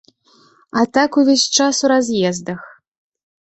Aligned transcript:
А 0.81 0.85
так 0.99 1.19
увесь 1.21 1.45
час 1.59 1.83
у 1.85 1.93
раз'ездах. 1.95 2.61